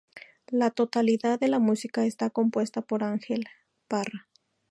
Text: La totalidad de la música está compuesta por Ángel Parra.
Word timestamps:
La 0.47 0.71
totalidad 0.71 1.39
de 1.39 1.47
la 1.47 1.59
música 1.59 2.05
está 2.07 2.31
compuesta 2.31 2.81
por 2.81 3.03
Ángel 3.03 3.45
Parra. 3.87 4.27